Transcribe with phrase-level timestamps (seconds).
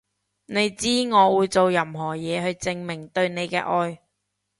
[0.47, 3.99] 你知我會做任何嘢去證明對你嘅愛